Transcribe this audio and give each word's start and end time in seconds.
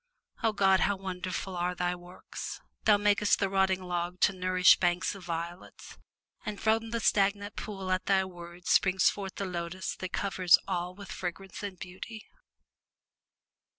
O 0.41 0.51
God! 0.51 0.79
how 0.79 0.95
wonderful 0.97 1.55
are 1.55 1.75
Thy 1.75 1.93
works! 1.93 2.59
Thou 2.85 2.97
makest 2.97 3.37
the 3.37 3.49
rotting 3.51 3.83
log 3.83 4.19
to 4.21 4.33
nourish 4.33 4.79
banks 4.79 5.13
of 5.13 5.23
violets, 5.25 5.99
and 6.43 6.59
from 6.59 6.89
the 6.89 6.99
stagnant 6.99 7.55
pool 7.55 7.91
at 7.91 8.07
Thy 8.07 8.25
word 8.25 8.65
springs 8.65 9.11
forth 9.11 9.35
the 9.35 9.45
lotus 9.45 9.95
that 9.97 10.09
covers 10.11 10.57
all 10.67 10.95
with 10.95 11.11
fragrance 11.11 11.61
and 11.61 11.77
beauty! 11.77 12.25